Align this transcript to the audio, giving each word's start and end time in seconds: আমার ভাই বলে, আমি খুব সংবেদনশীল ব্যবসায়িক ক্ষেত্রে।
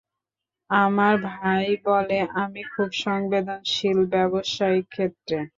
আমার 0.69 1.13
ভাই 1.29 1.67
বলে, 1.85 2.17
আমি 2.41 2.61
খুব 2.73 2.89
সংবেদনশীল 3.03 3.99
ব্যবসায়িক 4.13 4.85
ক্ষেত্রে। 4.89 5.37